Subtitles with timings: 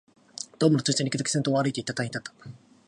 [0.57, 2.33] ドームの中心にいくとき、先頭を歩いていた隊員だった